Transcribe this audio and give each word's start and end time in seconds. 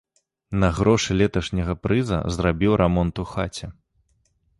На 0.61 0.69
грошы 0.77 1.17
леташняга 1.19 1.75
прыза 1.83 2.19
зрабіў 2.37 2.73
рамонт 2.83 3.15
у 3.25 3.27
хаце. 3.33 3.67